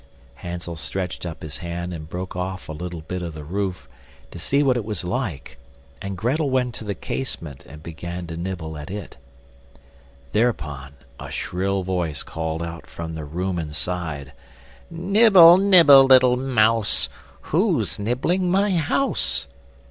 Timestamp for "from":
12.87-13.13